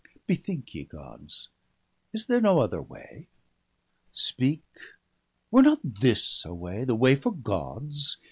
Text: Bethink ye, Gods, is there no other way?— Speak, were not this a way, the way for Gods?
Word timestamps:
Bethink 0.25 0.73
ye, 0.73 0.83
Gods, 0.83 1.49
is 2.11 2.25
there 2.25 2.41
no 2.41 2.57
other 2.57 2.81
way?— 2.81 3.27
Speak, 4.31 4.63
were 5.51 5.61
not 5.61 5.77
this 5.83 6.43
a 6.43 6.55
way, 6.55 6.83
the 6.85 6.95
way 6.95 7.13
for 7.13 7.31
Gods? 7.31 8.17